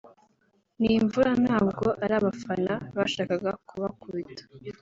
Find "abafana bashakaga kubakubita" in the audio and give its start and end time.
2.19-4.43